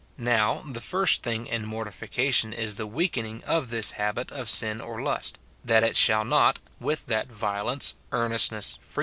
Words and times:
Now, 0.17 0.63
the 0.67 0.81
first 0.81 1.21
thing 1.21 1.45
in 1.45 1.63
mor 1.63 1.85
tification 1.85 2.53
is 2.53 2.73
the 2.73 2.87
weakening 2.87 3.43
of 3.43 3.69
this 3.69 3.91
habit 3.91 4.31
of 4.31 4.49
sin 4.49 4.81
or 4.81 4.99
lust, 4.99 5.37
that 5.63 5.83
it 5.83 5.95
shall 5.95 6.25
not, 6.25 6.57
with 6.79 7.05
that 7.05 7.31
violence, 7.31 7.93
earnestness, 8.11 8.79
fre 8.81 8.97
llom. 8.99 8.99